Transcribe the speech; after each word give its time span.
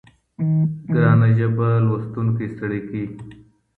ګرانه 0.93 1.27
ژبه 1.37 1.69
لوستونکی 1.85 2.45
ستړی 2.53 2.79
کوي. 2.87 3.05